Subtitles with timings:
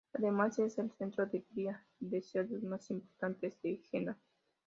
[0.13, 4.17] Además es el centro de cría de cerdos más importante de Henan.